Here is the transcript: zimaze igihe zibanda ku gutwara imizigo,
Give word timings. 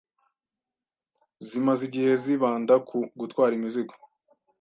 zimaze 1.47 1.81
igihe 1.89 2.11
zibanda 2.23 2.73
ku 2.87 2.97
gutwara 3.19 3.51
imizigo, 3.59 3.93